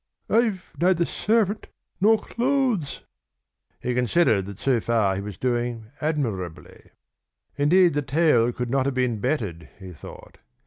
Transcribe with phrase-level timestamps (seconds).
[0.31, 1.67] "I've neither servant
[2.01, 3.01] nor clothes!"
[3.79, 6.89] He considered that so far he was doing admirably.
[7.55, 10.39] Indeed, the tale could not have been bettered, he thought.